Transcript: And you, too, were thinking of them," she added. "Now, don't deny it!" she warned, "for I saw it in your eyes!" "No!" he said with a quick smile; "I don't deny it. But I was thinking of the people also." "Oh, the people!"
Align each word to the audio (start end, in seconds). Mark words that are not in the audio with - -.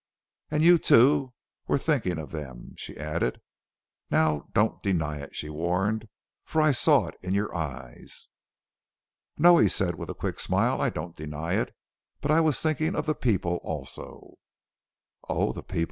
And 0.49 0.63
you, 0.63 0.79
too, 0.79 1.35
were 1.67 1.77
thinking 1.77 2.17
of 2.17 2.31
them," 2.31 2.73
she 2.75 2.97
added. 2.97 3.39
"Now, 4.09 4.47
don't 4.51 4.81
deny 4.81 5.19
it!" 5.19 5.35
she 5.35 5.47
warned, 5.47 6.07
"for 6.43 6.59
I 6.59 6.71
saw 6.71 7.05
it 7.05 7.17
in 7.21 7.35
your 7.35 7.53
eyes!" 7.55 8.29
"No!" 9.37 9.59
he 9.59 9.67
said 9.67 9.93
with 9.93 10.09
a 10.09 10.15
quick 10.15 10.39
smile; 10.39 10.81
"I 10.81 10.89
don't 10.89 11.15
deny 11.15 11.53
it. 11.53 11.75
But 12.19 12.31
I 12.31 12.41
was 12.41 12.59
thinking 12.59 12.95
of 12.95 13.05
the 13.05 13.13
people 13.13 13.59
also." 13.61 14.37
"Oh, 15.29 15.51
the 15.53 15.61
people!" 15.61 15.79